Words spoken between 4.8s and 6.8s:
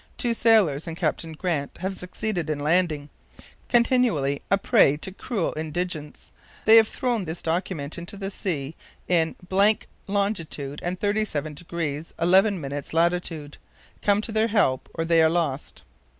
to cruel indigence, they